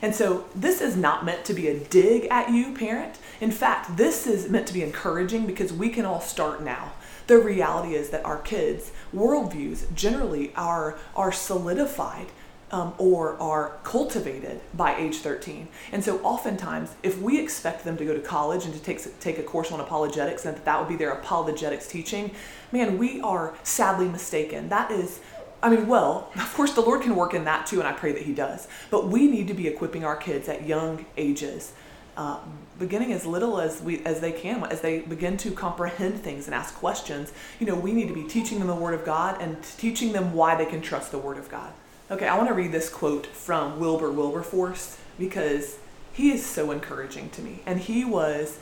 And 0.00 0.14
so, 0.14 0.46
this 0.54 0.80
is 0.80 0.96
not 0.96 1.24
meant 1.24 1.44
to 1.44 1.54
be 1.54 1.68
a 1.68 1.78
dig 1.78 2.26
at 2.28 2.50
you, 2.50 2.74
parent. 2.74 3.18
In 3.40 3.52
fact, 3.52 3.96
this 3.96 4.26
is 4.26 4.50
meant 4.50 4.66
to 4.66 4.74
be 4.74 4.82
encouraging 4.82 5.46
because 5.46 5.72
we 5.72 5.90
can 5.90 6.04
all 6.04 6.20
start 6.20 6.62
now. 6.62 6.92
The 7.26 7.38
reality 7.38 7.94
is 7.94 8.10
that 8.10 8.24
our 8.24 8.38
kids' 8.38 8.92
worldviews 9.14 9.92
generally 9.94 10.52
are, 10.54 10.98
are 11.14 11.32
solidified 11.32 12.28
um, 12.72 12.94
or 12.96 13.36
are 13.36 13.76
cultivated 13.84 14.60
by 14.74 14.96
age 14.96 15.18
13. 15.18 15.68
And 15.92 16.02
so 16.02 16.18
oftentimes, 16.22 16.94
if 17.02 17.20
we 17.20 17.38
expect 17.38 17.84
them 17.84 17.98
to 17.98 18.04
go 18.04 18.14
to 18.14 18.20
college 18.20 18.64
and 18.64 18.72
to 18.72 18.80
take, 18.80 19.20
take 19.20 19.38
a 19.38 19.42
course 19.42 19.70
on 19.70 19.78
apologetics 19.78 20.46
and 20.46 20.56
that 20.56 20.64
that 20.64 20.80
would 20.80 20.88
be 20.88 20.96
their 20.96 21.10
apologetics 21.10 21.86
teaching, 21.86 22.32
man, 22.72 22.96
we 22.96 23.20
are 23.20 23.54
sadly 23.62 24.08
mistaken. 24.08 24.70
That 24.70 24.90
is, 24.90 25.20
I 25.62 25.68
mean, 25.68 25.86
well, 25.86 26.30
of 26.36 26.52
course, 26.54 26.72
the 26.72 26.80
Lord 26.80 27.02
can 27.02 27.14
work 27.14 27.34
in 27.34 27.44
that 27.44 27.66
too, 27.66 27.78
and 27.78 27.86
I 27.86 27.92
pray 27.92 28.12
that 28.12 28.22
He 28.22 28.32
does. 28.32 28.66
But 28.90 29.08
we 29.08 29.28
need 29.28 29.48
to 29.48 29.54
be 29.54 29.68
equipping 29.68 30.04
our 30.04 30.16
kids 30.16 30.48
at 30.48 30.66
young 30.66 31.04
ages. 31.18 31.72
Uh, 32.14 32.38
beginning 32.78 33.10
as 33.12 33.24
little 33.24 33.58
as 33.58 33.80
we 33.80 34.04
as 34.04 34.20
they 34.20 34.32
can 34.32 34.62
as 34.64 34.82
they 34.82 35.00
begin 35.00 35.36
to 35.38 35.50
comprehend 35.50 36.20
things 36.20 36.46
and 36.46 36.54
ask 36.54 36.74
questions 36.74 37.32
you 37.58 37.66
know 37.66 37.74
we 37.74 37.90
need 37.90 38.06
to 38.06 38.12
be 38.12 38.24
teaching 38.24 38.58
them 38.58 38.68
the 38.68 38.74
word 38.74 38.92
of 38.92 39.02
god 39.02 39.40
and 39.40 39.56
teaching 39.78 40.12
them 40.12 40.34
why 40.34 40.54
they 40.54 40.66
can 40.66 40.82
trust 40.82 41.10
the 41.10 41.16
word 41.16 41.38
of 41.38 41.48
god 41.48 41.72
Okay, 42.12 42.28
I 42.28 42.36
want 42.36 42.48
to 42.48 42.54
read 42.54 42.72
this 42.72 42.90
quote 42.90 43.24
from 43.24 43.80
Wilbur 43.80 44.10
Wilberforce 44.10 44.98
because 45.18 45.78
he 46.12 46.30
is 46.30 46.44
so 46.44 46.70
encouraging 46.70 47.30
to 47.30 47.40
me. 47.40 47.62
And 47.64 47.80
he 47.80 48.04
was 48.04 48.58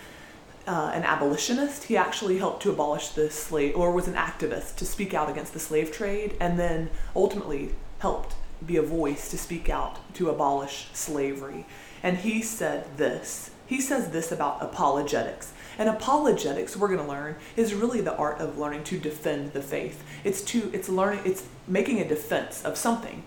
uh, 0.69 0.93
an 0.95 1.03
abolitionist. 1.03 1.83
He 1.85 1.97
actually 1.97 2.39
helped 2.39 2.63
to 2.63 2.71
abolish 2.71 3.09
the 3.09 3.29
slave, 3.29 3.75
or 3.75 3.91
was 3.91 4.07
an 4.07 4.15
activist 4.15 4.77
to 4.77 4.87
speak 4.87 5.15
out 5.15 5.29
against 5.29 5.53
the 5.53 5.59
slave 5.59 5.91
trade, 5.91 6.37
and 6.39 6.61
then 6.61 6.91
ultimately 7.17 7.75
helped 7.99 8.37
be 8.65 8.77
a 8.77 8.83
voice 8.83 9.29
to 9.33 9.37
speak 9.37 9.69
out 9.69 9.99
to 10.15 10.31
abolish 10.31 10.89
slavery. 10.93 11.67
And 12.03 12.19
he 12.19 12.43
said 12.43 12.97
this. 12.97 13.51
He 13.67 13.81
says 13.81 14.11
this 14.11 14.33
about 14.33 14.63
apologetics. 14.63 15.53
And 15.79 15.89
apologetics, 15.89 16.77
we're 16.77 16.89
going 16.89 17.01
to 17.01 17.07
learn, 17.07 17.37
is 17.57 17.73
really 17.73 18.01
the 18.01 18.17
art 18.17 18.41
of 18.41 18.59
learning 18.59 18.85
to 18.85 18.99
defend 18.99 19.53
the 19.53 19.63
faith. 19.63 20.03
It's 20.25 20.43
to 20.43 20.71
it's 20.75 20.89
learning 20.89 21.21
it's 21.25 21.47
making 21.67 22.01
a 22.01 22.09
defense 22.09 22.65
of 22.65 22.77
something. 22.77 23.23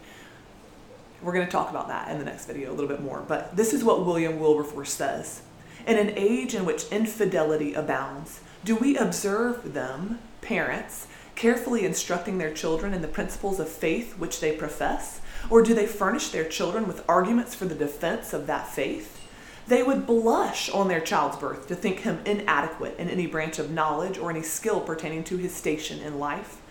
We're 1.21 1.33
going 1.33 1.45
to 1.45 1.51
talk 1.51 1.69
about 1.69 1.87
that 1.87 2.11
in 2.11 2.19
the 2.19 2.25
next 2.25 2.45
video 2.45 2.71
a 2.71 2.73
little 2.73 2.89
bit 2.89 3.01
more. 3.01 3.23
But 3.25 3.55
this 3.55 3.73
is 3.73 3.83
what 3.83 4.05
William 4.05 4.39
Wilberforce 4.39 4.91
says. 4.91 5.41
In 5.87 5.97
an 5.97 6.13
age 6.17 6.53
in 6.53 6.65
which 6.65 6.91
infidelity 6.91 7.73
abounds, 7.73 8.41
do 8.65 8.75
we 8.75 8.97
observe 8.97 9.73
them, 9.73 10.19
parents, 10.41 11.07
carefully 11.35 11.85
instructing 11.85 12.37
their 12.37 12.53
children 12.53 12.93
in 12.93 13.01
the 13.01 13.07
principles 13.07 13.59
of 13.59 13.69
faith 13.69 14.17
which 14.17 14.41
they 14.41 14.55
profess? 14.55 15.21
Or 15.49 15.61
do 15.61 15.73
they 15.73 15.85
furnish 15.85 16.29
their 16.29 16.47
children 16.47 16.87
with 16.87 17.03
arguments 17.07 17.53
for 17.55 17.65
the 17.65 17.75
defense 17.75 18.33
of 18.33 18.47
that 18.47 18.67
faith? 18.67 19.19
They 19.67 19.83
would 19.83 20.05
blush 20.05 20.69
on 20.69 20.87
their 20.87 20.99
child's 20.99 21.37
birth 21.37 21.67
to 21.67 21.75
think 21.75 21.99
him 21.99 22.19
inadequate 22.25 22.97
in 22.97 23.09
any 23.09 23.27
branch 23.27 23.59
of 23.59 23.71
knowledge 23.71 24.17
or 24.17 24.29
any 24.29 24.41
skill 24.41 24.81
pertaining 24.81 25.23
to 25.25 25.37
his 25.37 25.53
station 25.53 25.99
in 25.99 26.19
life. 26.19 26.61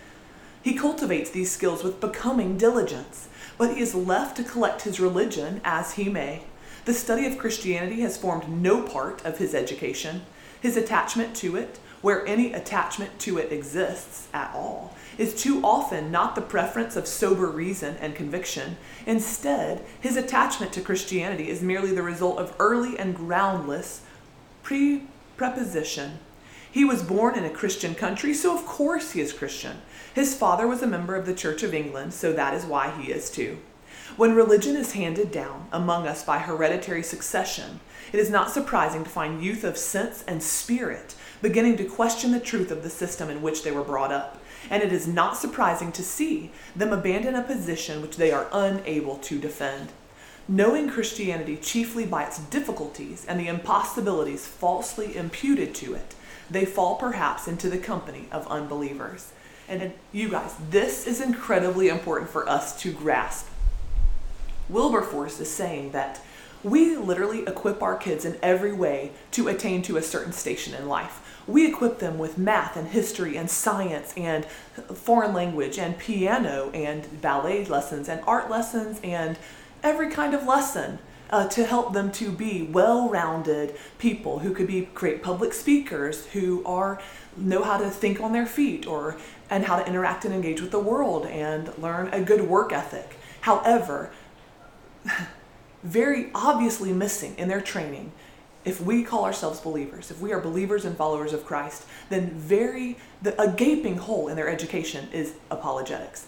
He 0.62 0.74
cultivates 0.74 1.30
these 1.30 1.50
skills 1.50 1.82
with 1.82 2.00
becoming 2.00 2.56
diligence, 2.56 3.28
but 3.58 3.74
he 3.74 3.80
is 3.80 3.94
left 3.94 4.36
to 4.36 4.44
collect 4.44 4.82
his 4.82 5.00
religion 5.00 5.60
as 5.64 5.94
he 5.94 6.08
may. 6.08 6.42
The 6.84 6.94
study 6.94 7.26
of 7.26 7.38
Christianity 7.38 8.00
has 8.02 8.16
formed 8.16 8.48
no 8.48 8.82
part 8.82 9.24
of 9.24 9.38
his 9.38 9.54
education. 9.54 10.22
His 10.60 10.76
attachment 10.76 11.34
to 11.36 11.56
it, 11.56 11.78
where 12.00 12.26
any 12.26 12.52
attachment 12.52 13.18
to 13.20 13.38
it 13.38 13.52
exists 13.52 14.28
at 14.34 14.52
all, 14.54 14.94
is 15.18 15.34
too 15.34 15.60
often 15.64 16.10
not 16.10 16.34
the 16.34 16.40
preference 16.40 16.96
of 16.96 17.06
sober 17.06 17.46
reason 17.46 17.96
and 18.00 18.14
conviction. 18.14 18.76
Instead, 19.06 19.84
his 20.00 20.16
attachment 20.16 20.72
to 20.72 20.80
Christianity 20.80 21.48
is 21.48 21.62
merely 21.62 21.94
the 21.94 22.02
result 22.02 22.38
of 22.38 22.54
early 22.58 22.98
and 22.98 23.14
groundless 23.14 24.02
pre 24.62 25.04
preposition. 25.36 26.18
He 26.70 26.84
was 26.84 27.02
born 27.02 27.36
in 27.36 27.44
a 27.44 27.50
Christian 27.50 27.94
country, 27.94 28.32
so 28.32 28.56
of 28.56 28.64
course 28.64 29.12
he 29.12 29.20
is 29.20 29.32
Christian. 29.32 29.82
His 30.14 30.34
father 30.34 30.66
was 30.66 30.82
a 30.82 30.86
member 30.86 31.16
of 31.16 31.26
the 31.26 31.34
Church 31.34 31.62
of 31.62 31.74
England, 31.74 32.14
so 32.14 32.32
that 32.32 32.54
is 32.54 32.64
why 32.64 32.90
he 32.90 33.12
is 33.12 33.30
too. 33.30 33.58
When 34.16 34.34
religion 34.34 34.76
is 34.76 34.92
handed 34.92 35.32
down 35.32 35.68
among 35.72 36.06
us 36.06 36.24
by 36.24 36.38
hereditary 36.38 37.02
succession, 37.02 37.80
it 38.12 38.20
is 38.20 38.30
not 38.30 38.50
surprising 38.50 39.04
to 39.04 39.10
find 39.10 39.42
youth 39.42 39.64
of 39.64 39.78
sense 39.78 40.22
and 40.26 40.42
spirit 40.42 41.14
beginning 41.40 41.76
to 41.78 41.84
question 41.84 42.32
the 42.32 42.40
truth 42.40 42.70
of 42.70 42.82
the 42.82 42.90
system 42.90 43.30
in 43.30 43.42
which 43.42 43.64
they 43.64 43.70
were 43.70 43.82
brought 43.82 44.12
up. 44.12 44.41
And 44.70 44.82
it 44.82 44.92
is 44.92 45.06
not 45.06 45.36
surprising 45.36 45.92
to 45.92 46.02
see 46.02 46.50
them 46.74 46.92
abandon 46.92 47.34
a 47.34 47.42
position 47.42 48.02
which 48.02 48.16
they 48.16 48.30
are 48.30 48.48
unable 48.52 49.16
to 49.16 49.38
defend. 49.38 49.92
Knowing 50.48 50.90
Christianity 50.90 51.56
chiefly 51.56 52.04
by 52.04 52.24
its 52.24 52.38
difficulties 52.38 53.24
and 53.26 53.38
the 53.38 53.48
impossibilities 53.48 54.46
falsely 54.46 55.16
imputed 55.16 55.74
to 55.76 55.94
it, 55.94 56.14
they 56.50 56.64
fall 56.64 56.96
perhaps 56.96 57.46
into 57.46 57.70
the 57.70 57.78
company 57.78 58.26
of 58.32 58.46
unbelievers. 58.48 59.32
And 59.68 59.92
you 60.12 60.28
guys, 60.28 60.54
this 60.70 61.06
is 61.06 61.20
incredibly 61.20 61.88
important 61.88 62.30
for 62.30 62.48
us 62.48 62.78
to 62.82 62.92
grasp 62.92 63.46
Wilberforce 64.72 65.40
is 65.40 65.50
saying 65.50 65.92
that 65.92 66.20
we 66.64 66.96
literally 66.96 67.42
equip 67.42 67.82
our 67.82 67.96
kids 67.96 68.24
in 68.24 68.38
every 68.42 68.72
way 68.72 69.10
to 69.32 69.48
attain 69.48 69.82
to 69.82 69.96
a 69.96 70.02
certain 70.02 70.32
station 70.32 70.74
in 70.74 70.88
life. 70.88 71.21
We 71.46 71.66
equip 71.66 71.98
them 71.98 72.18
with 72.18 72.38
math 72.38 72.76
and 72.76 72.88
history 72.88 73.36
and 73.36 73.50
science 73.50 74.14
and 74.16 74.44
foreign 74.94 75.32
language 75.32 75.78
and 75.78 75.98
piano 75.98 76.70
and 76.72 77.20
ballet 77.20 77.64
lessons 77.64 78.08
and 78.08 78.22
art 78.26 78.50
lessons 78.50 79.00
and 79.02 79.38
every 79.82 80.10
kind 80.10 80.34
of 80.34 80.46
lesson 80.46 80.98
uh, 81.30 81.48
to 81.48 81.64
help 81.64 81.94
them 81.94 82.12
to 82.12 82.30
be 82.30 82.62
well-rounded 82.62 83.74
people 83.98 84.40
who 84.40 84.52
could 84.52 84.66
be 84.66 84.88
great 84.94 85.22
public 85.22 85.54
speakers 85.54 86.26
who 86.26 86.62
are 86.64 87.00
know 87.36 87.62
how 87.62 87.78
to 87.78 87.88
think 87.88 88.20
on 88.20 88.32
their 88.32 88.46
feet 88.46 88.86
or 88.86 89.16
and 89.48 89.64
how 89.64 89.78
to 89.78 89.86
interact 89.86 90.24
and 90.24 90.34
engage 90.34 90.60
with 90.60 90.70
the 90.70 90.78
world 90.78 91.26
and 91.26 91.76
learn 91.78 92.08
a 92.12 92.20
good 92.20 92.42
work 92.42 92.72
ethic. 92.72 93.16
However, 93.40 94.12
very 95.82 96.30
obviously 96.34 96.92
missing 96.92 97.34
in 97.36 97.48
their 97.48 97.60
training 97.60 98.12
if 98.64 98.80
we 98.80 99.02
call 99.02 99.24
ourselves 99.24 99.60
believers, 99.60 100.10
if 100.10 100.20
we 100.20 100.32
are 100.32 100.40
believers 100.40 100.84
and 100.84 100.96
followers 100.96 101.32
of 101.32 101.44
Christ, 101.44 101.84
then 102.10 102.30
very 102.30 102.96
the, 103.20 103.40
a 103.40 103.50
gaping 103.50 103.96
hole 103.96 104.28
in 104.28 104.36
their 104.36 104.48
education 104.48 105.08
is 105.12 105.34
apologetics. 105.50 106.26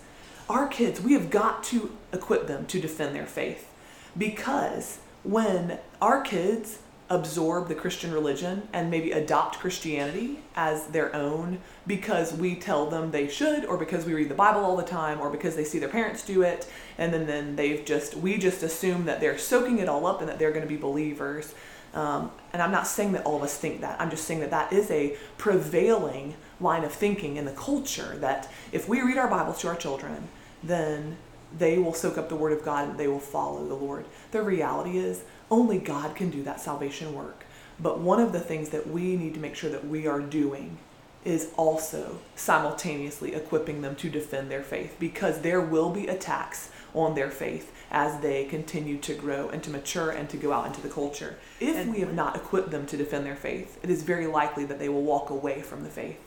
Our 0.48 0.68
kids, 0.68 1.00
we 1.00 1.14
have 1.14 1.30
got 1.30 1.64
to 1.64 1.96
equip 2.12 2.46
them 2.46 2.66
to 2.66 2.80
defend 2.80 3.14
their 3.14 3.26
faith 3.26 3.68
because 4.16 4.98
when 5.22 5.78
our 6.02 6.20
kids 6.20 6.80
absorb 7.10 7.68
the 7.68 7.74
Christian 7.74 8.12
religion 8.12 8.66
and 8.72 8.90
maybe 8.90 9.12
adopt 9.12 9.58
Christianity 9.58 10.38
as 10.56 10.86
their 10.86 11.14
own 11.14 11.58
because 11.86 12.32
we 12.32 12.54
tell 12.54 12.86
them 12.86 13.10
they 13.10 13.28
should 13.28 13.64
or 13.66 13.76
because 13.76 14.06
we 14.06 14.14
read 14.14 14.30
the 14.30 14.34
Bible 14.34 14.64
all 14.64 14.76
the 14.76 14.82
time 14.82 15.20
or 15.20 15.28
because 15.28 15.54
they 15.54 15.64
see 15.64 15.78
their 15.78 15.88
parents 15.88 16.24
do 16.24 16.42
it 16.42 16.70
and 16.96 17.12
then, 17.12 17.26
then 17.26 17.56
they've 17.56 17.84
just 17.84 18.16
we 18.16 18.38
just 18.38 18.62
assume 18.62 19.04
that 19.04 19.20
they're 19.20 19.36
soaking 19.36 19.78
it 19.78 19.88
all 19.88 20.06
up 20.06 20.20
and 20.20 20.28
that 20.28 20.38
they're 20.38 20.50
going 20.50 20.62
to 20.62 20.68
be 20.68 20.76
believers. 20.76 21.54
Um, 21.94 22.30
and 22.52 22.60
I'm 22.60 22.72
not 22.72 22.86
saying 22.86 23.12
that 23.12 23.24
all 23.24 23.36
of 23.36 23.42
us 23.42 23.56
think 23.56 23.80
that. 23.80 24.00
I'm 24.00 24.10
just 24.10 24.24
saying 24.24 24.40
that 24.40 24.50
that 24.50 24.72
is 24.72 24.90
a 24.90 25.16
prevailing 25.38 26.34
line 26.60 26.84
of 26.84 26.92
thinking 26.92 27.36
in 27.36 27.44
the 27.44 27.52
culture 27.52 28.16
that 28.18 28.50
if 28.72 28.88
we 28.88 29.00
read 29.00 29.16
our 29.16 29.28
Bibles 29.28 29.60
to 29.60 29.68
our 29.68 29.76
children, 29.76 30.28
then 30.62 31.16
they 31.56 31.78
will 31.78 31.94
soak 31.94 32.18
up 32.18 32.28
the 32.28 32.36
Word 32.36 32.52
of 32.52 32.64
God 32.64 32.88
and 32.88 32.98
they 32.98 33.06
will 33.06 33.20
follow 33.20 33.66
the 33.66 33.74
Lord. 33.74 34.06
The 34.32 34.42
reality 34.42 34.98
is 34.98 35.22
only 35.50 35.78
God 35.78 36.16
can 36.16 36.30
do 36.30 36.42
that 36.42 36.60
salvation 36.60 37.14
work. 37.14 37.44
But 37.78 38.00
one 38.00 38.20
of 38.20 38.32
the 38.32 38.40
things 38.40 38.70
that 38.70 38.88
we 38.88 39.16
need 39.16 39.34
to 39.34 39.40
make 39.40 39.54
sure 39.54 39.70
that 39.70 39.86
we 39.86 40.06
are 40.06 40.20
doing 40.20 40.78
is 41.24 41.50
also 41.56 42.18
simultaneously 42.36 43.34
equipping 43.34 43.82
them 43.82 43.96
to 43.96 44.10
defend 44.10 44.50
their 44.50 44.62
faith 44.62 44.96
because 44.98 45.40
there 45.40 45.60
will 45.60 45.90
be 45.90 46.06
attacks 46.06 46.70
on 46.94 47.14
their 47.14 47.30
faith 47.30 47.72
as 47.90 48.20
they 48.20 48.44
continue 48.44 48.98
to 48.98 49.14
grow 49.14 49.48
and 49.48 49.62
to 49.62 49.70
mature 49.70 50.10
and 50.10 50.28
to 50.28 50.36
go 50.36 50.52
out 50.52 50.66
into 50.66 50.80
the 50.80 50.88
culture. 50.88 51.36
If 51.60 51.76
and 51.76 51.92
we 51.92 52.00
have 52.00 52.14
not 52.14 52.36
equipped 52.36 52.70
them 52.70 52.86
to 52.86 52.96
defend 52.96 53.24
their 53.24 53.36
faith, 53.36 53.78
it 53.82 53.90
is 53.90 54.02
very 54.02 54.26
likely 54.26 54.64
that 54.66 54.78
they 54.78 54.88
will 54.88 55.02
walk 55.02 55.30
away 55.30 55.62
from 55.62 55.82
the 55.82 55.90
faith. 55.90 56.18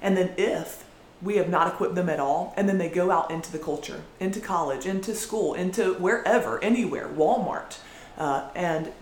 And 0.00 0.16
then 0.16 0.32
if 0.36 0.84
we 1.22 1.36
have 1.36 1.48
not 1.48 1.68
equipped 1.68 1.94
them 1.94 2.08
at 2.08 2.20
all 2.20 2.52
and 2.56 2.68
then 2.68 2.78
they 2.78 2.88
go 2.88 3.10
out 3.10 3.30
into 3.30 3.50
the 3.50 3.58
culture, 3.58 4.02
into 4.20 4.40
college, 4.40 4.86
into 4.86 5.14
school, 5.14 5.54
into 5.54 5.94
wherever, 5.94 6.62
anywhere, 6.62 7.08
Walmart, 7.08 7.78
uh, 8.18 8.50
and 8.54 8.92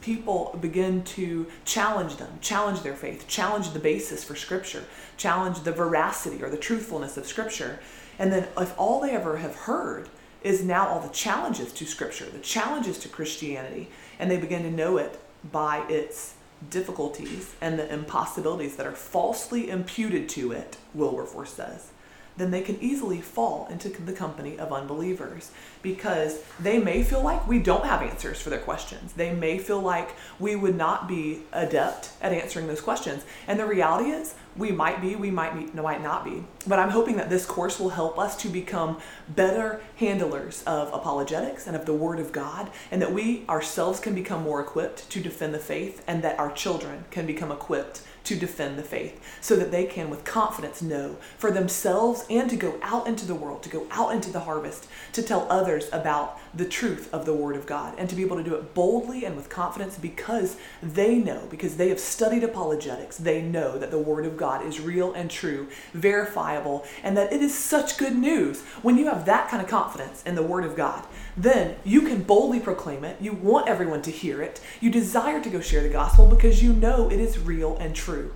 people 0.00 0.56
begin 0.60 1.02
to 1.04 1.46
challenge 1.64 2.16
them, 2.16 2.38
challenge 2.40 2.82
their 2.82 2.94
faith, 2.94 3.26
challenge 3.28 3.70
the 3.70 3.78
basis 3.78 4.24
for 4.24 4.34
Scripture, 4.34 4.84
challenge 5.16 5.60
the 5.60 5.72
veracity 5.72 6.42
or 6.42 6.50
the 6.50 6.56
truthfulness 6.56 7.16
of 7.16 7.26
Scripture. 7.26 7.80
And 8.18 8.32
then, 8.32 8.48
if 8.58 8.78
all 8.78 9.00
they 9.00 9.10
ever 9.10 9.38
have 9.38 9.54
heard 9.54 10.08
is 10.42 10.62
now 10.62 10.86
all 10.86 11.00
the 11.00 11.08
challenges 11.08 11.72
to 11.72 11.86
Scripture, 11.86 12.26
the 12.26 12.38
challenges 12.38 12.98
to 12.98 13.08
Christianity, 13.08 13.90
and 14.18 14.30
they 14.30 14.36
begin 14.36 14.62
to 14.62 14.70
know 14.70 14.98
it 14.98 15.20
by 15.50 15.86
its 15.88 16.34
difficulties 16.70 17.54
and 17.60 17.78
the 17.78 17.92
impossibilities 17.92 18.76
that 18.76 18.86
are 18.86 18.92
falsely 18.92 19.70
imputed 19.70 20.28
to 20.30 20.52
it, 20.52 20.76
Wilberforce 20.94 21.52
says, 21.52 21.90
then 22.36 22.50
they 22.50 22.62
can 22.62 22.80
easily 22.80 23.20
fall 23.20 23.68
into 23.70 23.88
the 23.88 24.12
company 24.12 24.58
of 24.58 24.72
unbelievers 24.72 25.50
because 25.84 26.40
they 26.58 26.78
may 26.78 27.04
feel 27.04 27.22
like 27.22 27.46
we 27.46 27.60
don't 27.60 27.84
have 27.84 28.02
answers 28.02 28.40
for 28.40 28.50
their 28.50 28.58
questions. 28.58 29.12
They 29.12 29.32
may 29.32 29.58
feel 29.58 29.80
like 29.80 30.16
we 30.40 30.56
would 30.56 30.76
not 30.76 31.06
be 31.06 31.42
adept 31.52 32.10
at 32.20 32.32
answering 32.32 32.66
those 32.66 32.80
questions. 32.80 33.22
And 33.46 33.60
the 33.60 33.66
reality 33.66 34.10
is, 34.10 34.34
we 34.56 34.72
might 34.72 35.00
be, 35.00 35.14
we 35.16 35.30
might 35.30 35.54
be, 35.54 35.80
might 35.80 36.02
not 36.02 36.24
be. 36.24 36.44
But 36.66 36.78
I'm 36.78 36.90
hoping 36.90 37.16
that 37.16 37.28
this 37.28 37.44
course 37.44 37.78
will 37.78 37.90
help 37.90 38.18
us 38.18 38.36
to 38.38 38.48
become 38.48 38.98
better 39.28 39.80
handlers 39.96 40.62
of 40.64 40.92
apologetics 40.92 41.66
and 41.66 41.76
of 41.76 41.86
the 41.86 41.92
Word 41.92 42.18
of 42.18 42.32
God, 42.32 42.70
and 42.90 43.02
that 43.02 43.12
we 43.12 43.44
ourselves 43.48 44.00
can 44.00 44.14
become 44.14 44.42
more 44.42 44.60
equipped 44.60 45.10
to 45.10 45.20
defend 45.20 45.54
the 45.54 45.58
faith, 45.58 46.02
and 46.06 46.22
that 46.22 46.38
our 46.38 46.52
children 46.52 47.04
can 47.10 47.26
become 47.26 47.52
equipped 47.52 48.02
to 48.24 48.34
defend 48.34 48.78
the 48.78 48.82
faith 48.82 49.20
so 49.40 49.54
that 49.54 49.70
they 49.70 49.84
can 49.84 50.08
with 50.08 50.24
confidence 50.24 50.80
know 50.80 51.16
for 51.36 51.50
themselves 51.50 52.24
and 52.30 52.48
to 52.48 52.56
go 52.56 52.78
out 52.82 53.06
into 53.06 53.26
the 53.26 53.34
world, 53.34 53.62
to 53.62 53.68
go 53.68 53.86
out 53.90 54.14
into 54.14 54.30
the 54.30 54.40
harvest, 54.40 54.88
to 55.12 55.22
tell 55.22 55.46
others 55.50 55.73
about 55.92 56.38
the 56.54 56.64
truth 56.64 57.12
of 57.12 57.26
the 57.26 57.34
Word 57.34 57.56
of 57.56 57.66
God 57.66 57.94
and 57.98 58.08
to 58.08 58.14
be 58.14 58.22
able 58.22 58.36
to 58.36 58.42
do 58.42 58.54
it 58.54 58.74
boldly 58.74 59.24
and 59.24 59.36
with 59.36 59.48
confidence 59.48 59.98
because 59.98 60.56
they 60.82 61.16
know, 61.16 61.46
because 61.50 61.76
they 61.76 61.88
have 61.88 61.98
studied 61.98 62.44
apologetics, 62.44 63.16
they 63.16 63.42
know 63.42 63.78
that 63.78 63.90
the 63.90 63.98
Word 63.98 64.26
of 64.26 64.36
God 64.36 64.64
is 64.64 64.80
real 64.80 65.12
and 65.12 65.30
true, 65.30 65.68
verifiable, 65.92 66.84
and 67.02 67.16
that 67.16 67.32
it 67.32 67.42
is 67.42 67.54
such 67.54 67.98
good 67.98 68.16
news. 68.16 68.62
When 68.82 68.96
you 68.96 69.06
have 69.06 69.24
that 69.26 69.48
kind 69.48 69.62
of 69.62 69.68
confidence 69.68 70.22
in 70.24 70.34
the 70.34 70.42
Word 70.42 70.64
of 70.64 70.76
God, 70.76 71.04
then 71.36 71.76
you 71.84 72.02
can 72.02 72.22
boldly 72.22 72.60
proclaim 72.60 73.04
it. 73.04 73.16
You 73.20 73.32
want 73.32 73.68
everyone 73.68 74.02
to 74.02 74.10
hear 74.10 74.42
it. 74.42 74.60
You 74.80 74.90
desire 74.90 75.42
to 75.42 75.50
go 75.50 75.60
share 75.60 75.82
the 75.82 75.88
gospel 75.88 76.26
because 76.28 76.62
you 76.62 76.72
know 76.72 77.10
it 77.10 77.18
is 77.18 77.38
real 77.38 77.76
and 77.76 77.94
true. 77.94 78.32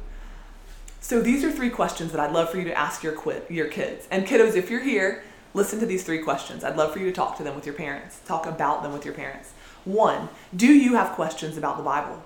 So 1.00 1.22
these 1.22 1.44
are 1.44 1.50
three 1.52 1.70
questions 1.70 2.12
that 2.12 2.20
I'd 2.20 2.32
love 2.32 2.50
for 2.50 2.58
you 2.58 2.64
to 2.64 2.76
ask 2.76 3.02
your 3.02 3.14
quit 3.14 3.50
your 3.50 3.68
kids. 3.68 4.06
And 4.10 4.26
kiddos, 4.26 4.56
if 4.56 4.68
you're 4.68 4.82
here, 4.82 5.22
listen 5.54 5.80
to 5.80 5.86
these 5.86 6.04
three 6.04 6.18
questions. 6.18 6.64
I'd 6.64 6.76
love 6.76 6.92
for 6.92 6.98
you 6.98 7.06
to 7.06 7.12
talk 7.12 7.36
to 7.36 7.42
them 7.42 7.54
with 7.54 7.66
your 7.66 7.74
parents. 7.74 8.20
Talk 8.26 8.46
about 8.46 8.82
them 8.82 8.92
with 8.92 9.04
your 9.04 9.14
parents. 9.14 9.52
One, 9.84 10.28
do 10.54 10.66
you 10.66 10.94
have 10.94 11.12
questions 11.12 11.56
about 11.56 11.76
the 11.76 11.82
Bible? 11.82 12.22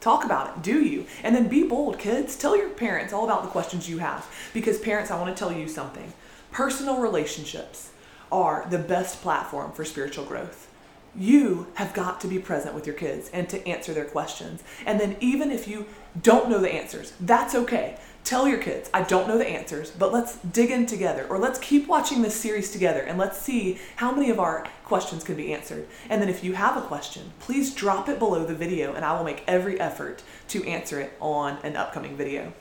Talk 0.00 0.24
about 0.24 0.56
it. 0.56 0.62
Do 0.62 0.80
you? 0.82 1.06
And 1.22 1.36
then 1.36 1.48
be 1.48 1.62
bold, 1.62 1.98
kids. 1.98 2.36
Tell 2.36 2.56
your 2.56 2.70
parents 2.70 3.12
all 3.12 3.24
about 3.24 3.42
the 3.42 3.50
questions 3.50 3.88
you 3.88 3.98
have. 3.98 4.26
Because, 4.54 4.78
parents, 4.78 5.10
I 5.10 5.20
want 5.20 5.36
to 5.36 5.38
tell 5.38 5.52
you 5.52 5.68
something. 5.68 6.14
Personal 6.50 7.00
relationships 7.00 7.90
are 8.32 8.66
the 8.70 8.78
best 8.78 9.20
platform 9.20 9.72
for 9.72 9.84
spiritual 9.84 10.24
growth. 10.24 10.69
You 11.16 11.66
have 11.74 11.92
got 11.94 12.20
to 12.20 12.28
be 12.28 12.38
present 12.38 12.74
with 12.74 12.86
your 12.86 12.94
kids 12.94 13.30
and 13.32 13.48
to 13.48 13.66
answer 13.66 13.92
their 13.92 14.04
questions. 14.04 14.62
And 14.86 15.00
then, 15.00 15.16
even 15.20 15.50
if 15.50 15.66
you 15.66 15.86
don't 16.22 16.48
know 16.48 16.58
the 16.58 16.72
answers, 16.72 17.12
that's 17.20 17.54
okay. 17.54 17.96
Tell 18.22 18.46
your 18.46 18.58
kids, 18.58 18.90
I 18.92 19.02
don't 19.02 19.26
know 19.28 19.38
the 19.38 19.48
answers, 19.48 19.90
but 19.90 20.12
let's 20.12 20.36
dig 20.38 20.70
in 20.70 20.86
together, 20.86 21.26
or 21.28 21.38
let's 21.38 21.58
keep 21.58 21.88
watching 21.88 22.20
this 22.20 22.34
series 22.34 22.70
together 22.70 23.00
and 23.00 23.18
let's 23.18 23.38
see 23.38 23.78
how 23.96 24.12
many 24.12 24.30
of 24.30 24.38
our 24.38 24.66
questions 24.84 25.24
can 25.24 25.36
be 25.36 25.52
answered. 25.52 25.86
And 26.08 26.20
then, 26.20 26.28
if 26.28 26.44
you 26.44 26.52
have 26.54 26.76
a 26.76 26.82
question, 26.82 27.32
please 27.40 27.74
drop 27.74 28.08
it 28.08 28.18
below 28.18 28.44
the 28.44 28.54
video, 28.54 28.94
and 28.94 29.04
I 29.04 29.16
will 29.16 29.24
make 29.24 29.42
every 29.46 29.80
effort 29.80 30.22
to 30.48 30.64
answer 30.64 31.00
it 31.00 31.12
on 31.20 31.58
an 31.62 31.76
upcoming 31.76 32.16
video. 32.16 32.52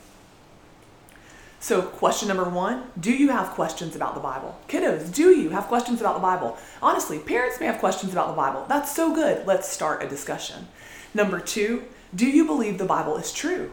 So, 1.61 1.81
question 1.81 2.29
number 2.29 2.45
one 2.45 2.83
Do 2.99 3.11
you 3.11 3.29
have 3.29 3.49
questions 3.49 3.95
about 3.95 4.15
the 4.15 4.21
Bible? 4.21 4.57
Kiddos, 4.69 5.13
do 5.13 5.31
you 5.31 5.49
have 5.49 5.65
questions 5.65 5.99
about 5.99 6.15
the 6.15 6.21
Bible? 6.21 6.57
Honestly, 6.81 7.19
parents 7.19 7.59
may 7.59 7.65
have 7.65 7.79
questions 7.79 8.13
about 8.13 8.27
the 8.27 8.35
Bible. 8.35 8.65
That's 8.69 8.95
so 8.95 9.13
good. 9.13 9.45
Let's 9.45 9.67
start 9.67 10.01
a 10.01 10.07
discussion. 10.07 10.67
Number 11.13 11.39
two, 11.39 11.83
do 12.15 12.25
you 12.25 12.45
believe 12.45 12.77
the 12.77 12.85
Bible 12.85 13.17
is 13.17 13.33
true? 13.33 13.71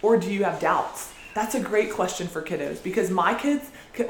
Or 0.00 0.16
do 0.16 0.32
you 0.32 0.44
have 0.44 0.60
doubts? 0.60 1.12
That's 1.34 1.54
a 1.54 1.60
great 1.60 1.92
question 1.92 2.28
for 2.28 2.40
kiddos 2.40 2.82
because 2.82 3.10
my 3.10 3.34
kids 3.34 3.70
could, 3.92 4.08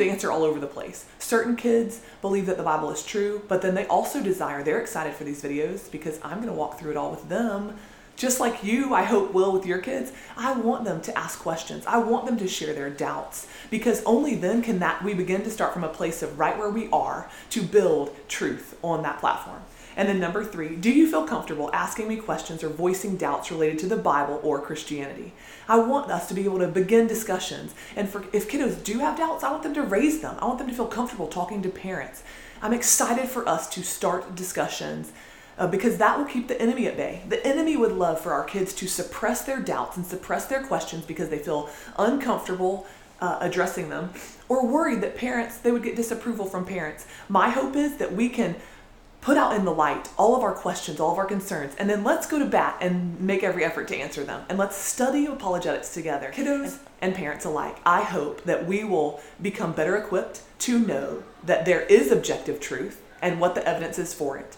answer 0.00 0.30
all 0.30 0.44
over 0.44 0.60
the 0.60 0.68
place. 0.68 1.06
Certain 1.18 1.56
kids 1.56 2.02
believe 2.22 2.46
that 2.46 2.56
the 2.56 2.62
Bible 2.62 2.92
is 2.92 3.04
true, 3.04 3.42
but 3.48 3.62
then 3.62 3.74
they 3.74 3.86
also 3.86 4.22
desire, 4.22 4.62
they're 4.62 4.80
excited 4.80 5.14
for 5.14 5.24
these 5.24 5.42
videos 5.42 5.90
because 5.90 6.20
I'm 6.22 6.36
going 6.36 6.46
to 6.46 6.52
walk 6.52 6.78
through 6.78 6.92
it 6.92 6.96
all 6.96 7.10
with 7.10 7.28
them 7.28 7.76
just 8.18 8.40
like 8.40 8.64
you, 8.64 8.92
I 8.92 9.04
hope, 9.04 9.32
will 9.32 9.52
with 9.52 9.64
your 9.64 9.78
kids, 9.78 10.12
I 10.36 10.52
want 10.52 10.84
them 10.84 11.00
to 11.02 11.16
ask 11.16 11.38
questions. 11.38 11.86
I 11.86 11.98
want 11.98 12.26
them 12.26 12.36
to 12.38 12.48
share 12.48 12.74
their 12.74 12.90
doubts 12.90 13.46
because 13.70 14.02
only 14.04 14.34
then 14.34 14.60
can 14.60 14.80
that 14.80 15.04
we 15.04 15.14
begin 15.14 15.44
to 15.44 15.50
start 15.50 15.72
from 15.72 15.84
a 15.84 15.88
place 15.88 16.20
of 16.20 16.36
right 16.36 16.58
where 16.58 16.68
we 16.68 16.90
are 16.90 17.30
to 17.50 17.62
build 17.62 18.14
truth 18.28 18.76
on 18.82 19.02
that 19.02 19.20
platform. 19.20 19.62
And 19.96 20.08
then 20.08 20.18
number 20.18 20.44
three, 20.44 20.74
do 20.74 20.90
you 20.90 21.08
feel 21.08 21.24
comfortable 21.26 21.70
asking 21.72 22.08
me 22.08 22.16
questions 22.16 22.64
or 22.64 22.68
voicing 22.68 23.16
doubts 23.16 23.52
related 23.52 23.78
to 23.80 23.86
the 23.86 23.96
Bible 23.96 24.40
or 24.42 24.60
Christianity? 24.60 25.32
I 25.68 25.78
want 25.78 26.10
us 26.10 26.26
to 26.28 26.34
be 26.34 26.44
able 26.44 26.58
to 26.58 26.68
begin 26.68 27.06
discussions. 27.06 27.74
And 27.94 28.08
for 28.08 28.24
if 28.32 28.50
kiddos 28.50 28.82
do 28.82 28.98
have 28.98 29.16
doubts, 29.16 29.44
I 29.44 29.50
want 29.50 29.62
them 29.62 29.74
to 29.74 29.82
raise 29.82 30.20
them. 30.20 30.36
I 30.40 30.46
want 30.46 30.58
them 30.58 30.68
to 30.68 30.74
feel 30.74 30.86
comfortable 30.86 31.28
talking 31.28 31.62
to 31.62 31.68
parents. 31.68 32.24
I'm 32.62 32.72
excited 32.72 33.28
for 33.28 33.48
us 33.48 33.68
to 33.70 33.84
start 33.84 34.34
discussions 34.34 35.12
uh, 35.58 35.66
because 35.66 35.98
that 35.98 36.16
will 36.16 36.24
keep 36.24 36.48
the 36.48 36.60
enemy 36.60 36.86
at 36.86 36.96
bay. 36.96 37.22
The 37.28 37.44
enemy 37.46 37.76
would 37.76 37.92
love 37.92 38.20
for 38.20 38.32
our 38.32 38.44
kids 38.44 38.72
to 38.74 38.86
suppress 38.86 39.42
their 39.42 39.60
doubts 39.60 39.96
and 39.96 40.06
suppress 40.06 40.46
their 40.46 40.62
questions 40.62 41.04
because 41.04 41.28
they 41.28 41.38
feel 41.38 41.68
uncomfortable 41.98 42.86
uh, 43.20 43.38
addressing 43.40 43.90
them 43.90 44.12
or 44.48 44.64
worried 44.66 45.00
that 45.00 45.16
parents 45.16 45.58
they 45.58 45.72
would 45.72 45.82
get 45.82 45.96
disapproval 45.96 46.46
from 46.46 46.64
parents. 46.64 47.06
My 47.28 47.50
hope 47.50 47.74
is 47.74 47.96
that 47.96 48.12
we 48.12 48.28
can 48.28 48.54
put 49.20 49.36
out 49.36 49.56
in 49.56 49.64
the 49.64 49.74
light 49.74 50.08
all 50.16 50.36
of 50.36 50.44
our 50.44 50.54
questions, 50.54 51.00
all 51.00 51.10
of 51.10 51.18
our 51.18 51.26
concerns, 51.26 51.74
and 51.76 51.90
then 51.90 52.04
let's 52.04 52.28
go 52.28 52.38
to 52.38 52.44
bat 52.44 52.78
and 52.80 53.20
make 53.20 53.42
every 53.42 53.64
effort 53.64 53.88
to 53.88 53.96
answer 53.96 54.22
them. 54.22 54.44
And 54.48 54.56
let's 54.56 54.76
study 54.76 55.26
apologetics 55.26 55.92
together, 55.92 56.30
kiddos 56.32 56.78
and 57.00 57.16
parents 57.16 57.44
alike. 57.44 57.78
I 57.84 58.02
hope 58.02 58.44
that 58.44 58.66
we 58.66 58.84
will 58.84 59.20
become 59.42 59.72
better 59.72 59.96
equipped 59.96 60.42
to 60.60 60.78
know 60.78 61.24
that 61.42 61.64
there 61.64 61.80
is 61.82 62.12
objective 62.12 62.60
truth 62.60 63.02
and 63.20 63.40
what 63.40 63.56
the 63.56 63.66
evidence 63.66 63.98
is 63.98 64.14
for 64.14 64.38
it 64.38 64.56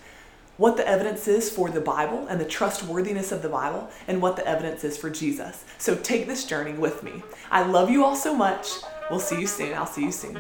what 0.61 0.77
the 0.77 0.87
evidence 0.87 1.27
is 1.27 1.49
for 1.49 1.71
the 1.71 1.81
Bible 1.81 2.27
and 2.29 2.39
the 2.39 2.45
trustworthiness 2.45 3.33
of 3.33 3.41
the 3.41 3.49
Bible, 3.49 3.89
and 4.07 4.21
what 4.21 4.37
the 4.37 4.47
evidence 4.47 4.85
is 4.85 4.95
for 4.95 5.09
Jesus. 5.09 5.65
So 5.79 5.97
take 5.97 6.27
this 6.27 6.45
journey 6.45 6.75
with 6.75 7.03
me. 7.03 7.23
I 7.51 7.63
love 7.63 7.89
you 7.89 8.05
all 8.05 8.15
so 8.15 8.37
much. 8.37 8.69
We'll 9.11 9.21
see 9.21 9.41
you 9.41 9.47
soon. 9.47 9.73
I'll 9.73 9.87
see 9.87 10.05
you 10.05 10.13
soon. 10.13 10.39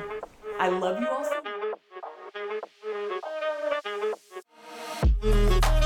I 0.58 0.68
love 0.68 1.00
you 1.00 1.08
all 1.08 1.24
so 1.24 1.40
much. 5.62 5.79